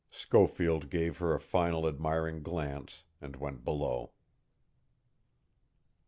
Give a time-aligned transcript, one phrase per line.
[0.09, 4.13] Schofield gave her a final admiring glance and went below.